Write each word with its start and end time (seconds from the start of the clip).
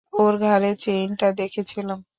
ওর 0.13 0.33
ঘাড়ে 0.39 0.71
চেইনটা 0.75 1.27
দেখেছিলাম। 1.31 2.01